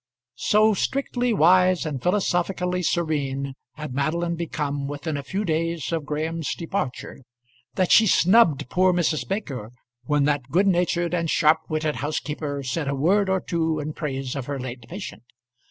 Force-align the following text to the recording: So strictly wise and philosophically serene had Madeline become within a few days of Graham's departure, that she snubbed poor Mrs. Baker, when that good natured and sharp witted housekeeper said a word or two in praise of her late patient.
So 0.41 0.73
strictly 0.73 1.31
wise 1.31 1.85
and 1.85 2.01
philosophically 2.01 2.81
serene 2.81 3.53
had 3.73 3.93
Madeline 3.93 4.33
become 4.35 4.87
within 4.87 5.15
a 5.15 5.21
few 5.21 5.45
days 5.45 5.91
of 5.91 6.07
Graham's 6.07 6.55
departure, 6.55 7.19
that 7.75 7.91
she 7.91 8.07
snubbed 8.07 8.67
poor 8.67 8.93
Mrs. 8.93 9.27
Baker, 9.27 9.69
when 10.05 10.23
that 10.23 10.49
good 10.49 10.65
natured 10.65 11.13
and 11.13 11.29
sharp 11.29 11.59
witted 11.69 11.97
housekeeper 11.97 12.63
said 12.63 12.87
a 12.87 12.95
word 12.95 13.29
or 13.29 13.39
two 13.41 13.77
in 13.79 13.93
praise 13.93 14.35
of 14.35 14.47
her 14.47 14.59
late 14.59 14.87
patient. 14.89 15.21